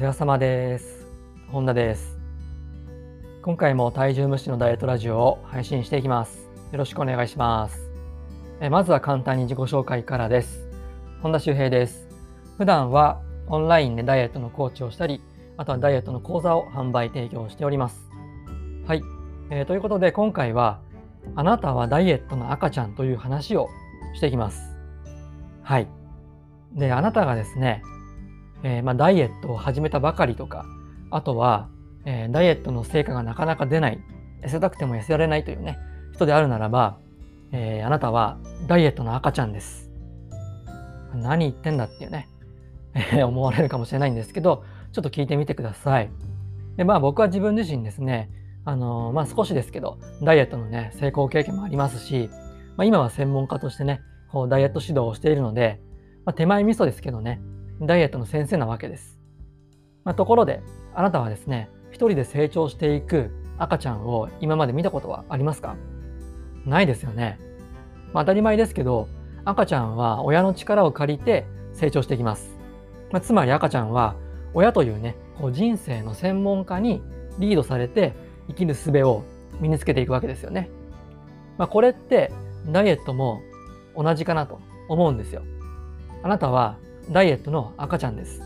[0.00, 1.06] 世話様です。
[1.48, 2.18] 本田です。
[3.42, 6.48] 今回も体重無視のダイエットラジオを配信していきます。
[6.72, 7.92] よろしくお願いします。
[8.62, 10.66] えまずは簡単に自己紹介からです。
[11.20, 12.08] 本田修平です。
[12.56, 15.20] 普段はオンラインでダイエットのコーチをしたり、
[15.58, 18.00] あとはダイエットの講座を販売提供しております。
[18.86, 19.02] はい。
[19.50, 20.80] えーということで今回は、
[21.34, 23.68] あなたはダイエットの赤ちゃんという話を
[24.14, 24.62] していきます。
[25.62, 25.86] はい。
[26.72, 27.82] で、あなたがですね、
[28.62, 30.66] えーまあ、ダイエットを始めたばかりとか、
[31.10, 31.68] あとは、
[32.04, 34.00] えーダイエットの成果がなかなか出ない、
[34.42, 35.78] 痩せたくても痩せられないというね、
[36.12, 36.98] 人であるならば、
[37.52, 39.90] えーあなたはダイエットの赤ちゃんです。
[41.14, 42.28] 何言ってんだっていうね、
[43.12, 46.10] え 思われるかもしれないんですけど、ちょっと聞いてみてください。
[46.76, 48.30] で、まあ僕は自分自身ですね、
[48.64, 52.30] あのまあ少しですけど、ダイエットのね、成功経験もありますし、
[52.76, 55.80] まあ、今は専門家としてね、こうダイエット指導をしているので、
[56.24, 57.40] まあ、手前味噌ですけどね、
[57.80, 59.18] ダイエットの先生なわけです。
[60.04, 60.62] まあ、ところで、
[60.94, 65.76] あなたはですね、一人で成長していく赤ちゃんを今まで見たことはありますか？
[66.64, 67.38] ないですよね。
[68.12, 69.08] まあ、当たり前ですけど、
[69.44, 72.58] 赤ちゃんは親の力を借りて成長していきます。
[73.10, 74.14] まあ、つまり赤ちゃんは
[74.52, 77.02] 親というね、こう人生の専門家に
[77.38, 78.14] リードされて
[78.48, 79.24] 生きる術を
[79.60, 80.68] 身につけていくわけですよね。
[81.56, 82.30] まあ、これって
[82.66, 83.40] ダイエットも
[83.96, 85.42] 同じかなと思うんですよ。
[86.22, 86.76] あなたは
[87.10, 88.40] ダイエットの赤ちゃんです。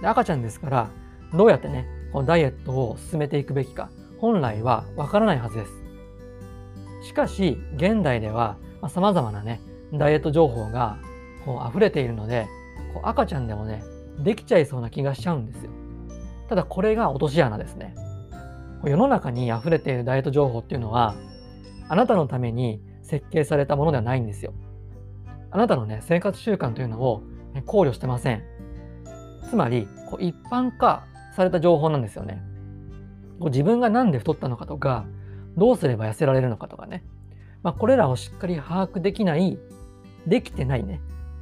[0.00, 0.90] で赤ちゃんですから、
[1.34, 5.72] どうやってね、このダイエットを進めていくべきか、本来はわからないはずです。
[7.08, 9.60] しかし、現代では、まあ、様々なね、
[9.92, 10.98] ダイエット情報が
[11.44, 12.46] こう溢れているので、
[12.94, 13.82] こう赤ちゃんでもね、
[14.18, 15.70] できちゃいそうな気がしちゃうんですよ。
[16.48, 17.94] ただこれが落とし穴ですね。
[18.84, 21.14] 世の中に溢れているダイエット情報っていうのは、
[21.88, 24.54] あなたのために設計されたものではないんですよ。
[25.50, 27.22] あなたのね、生活習慣というのを
[27.62, 28.42] 考慮してません。
[29.48, 31.04] つまり、こう一般化
[31.34, 32.42] された情報なんですよね。
[33.38, 35.04] こう自分が何で太ったのかとか、
[35.56, 37.04] どうすれば痩せられるのかとかね。
[37.62, 39.58] まあ、これらをしっかり把握できない、
[40.26, 41.00] できてないね、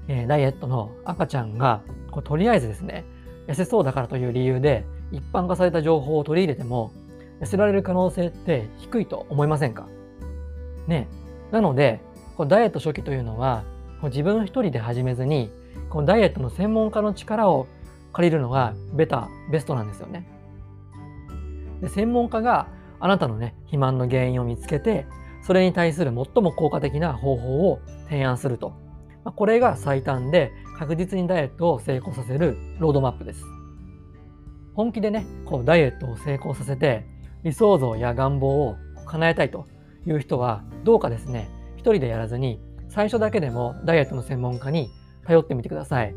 [0.08, 3.04] えーダイエットの赤ちゃんが、こうとりあえずですね、
[3.46, 6.92] 痩せそうだからという理由で、一般化された情報を取り入れても、
[7.40, 9.86] 痩せられる可能性って低いと思いませんか？
[10.86, 11.08] ね。
[11.50, 12.00] なので、
[12.36, 13.64] こうダイエット初期というのは、
[14.02, 15.50] 自分一人で始めずに、
[15.88, 17.66] こうダイエットの専門家の力を
[18.12, 20.26] 借りるのがベタ、ベストなんですよね。
[21.80, 22.68] で専門家が
[23.00, 25.06] あなたのね、肥満の原因を見つけて、
[25.42, 28.70] それに対する最も効果的な方法を提案すると。
[29.24, 33.42] まあこれが最短で確実にダイエットを成功させるロードマップです。
[34.74, 37.06] 本気でね、こうダイエットを成功させて、
[37.44, 38.76] 理想像や願望を
[39.06, 39.66] 叶えたいと
[40.06, 42.60] いう人は、どうかですね、一人でやらずに、
[42.94, 44.88] 最初だけでもダイエットの専門家に
[45.26, 46.14] 頼ってみてください。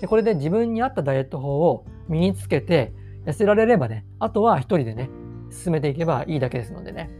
[0.00, 2.92] でこれで自分に合ったダイエット法を身につけて
[3.26, 5.08] 痩せられればね、あとは一人でね、
[5.50, 7.10] 進めていけばいいだけですのでね。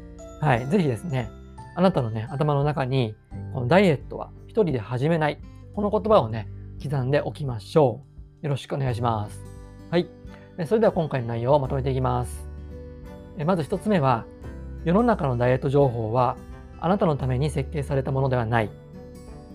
[0.41, 1.31] はい、ぜひですね、
[1.77, 3.15] あなたのね、頭の中に、
[3.55, 5.39] このダイエットは一人で始めない。
[5.77, 6.49] この言葉をね、
[6.83, 8.01] 刻んでおきましょ
[8.43, 8.47] う。
[8.47, 9.41] よろしくお願いします。
[9.91, 10.09] はい。
[10.67, 12.49] それでは今回の内容をまとめていきます。
[13.45, 14.25] まず一つ目は、
[14.85, 16.37] 世の中のダイエット情報は
[16.81, 18.71] あなたのために設計されたものではない。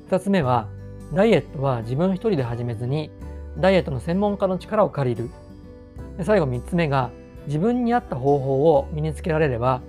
[0.08, 0.68] 二つ目は、
[1.14, 3.12] ダイエットは自分一人で始めずに、
[3.58, 5.30] ダイエットの専門家の力を借りる。
[6.18, 7.12] で最後三つ目が、
[7.48, 9.82] 自分に合った方法を身につけられれば、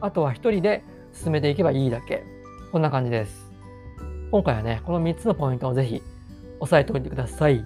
[0.00, 0.82] あとは一人で
[1.12, 2.24] 進めていけばいいだけ。
[2.72, 3.50] こんな感じです。
[4.30, 6.02] 今回はね、この3つのポイントをぜひ
[6.60, 7.64] 押さえておいてください。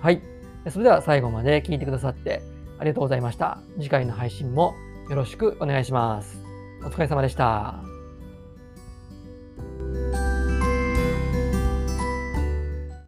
[0.00, 0.22] はい。
[0.70, 2.42] それでは最後まで聞いてくださって
[2.78, 3.58] ありがとうございました。
[3.78, 4.74] 次回の配信も
[5.08, 6.42] よろしくお願いします。
[6.84, 7.95] お疲れ様でした。